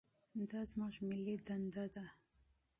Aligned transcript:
دا 0.49 0.59
زموږ 0.71 0.93
ملي 1.07 1.35
دنده 1.45 1.85
ده. 1.95 2.05